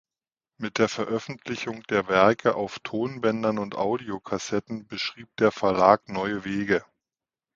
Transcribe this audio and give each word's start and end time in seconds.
Mit 0.57 0.79
der 0.79 0.89
Veröffentlichung 0.89 1.83
der 1.83 2.07
Werke 2.07 2.55
auf 2.55 2.79
Tonbändern 2.79 3.59
und 3.59 3.75
Audiokassetten 3.75 4.87
beschritt 4.87 5.29
der 5.39 5.51
Verlag 5.51 6.09
neue 6.09 6.43
Wege. 6.43 6.83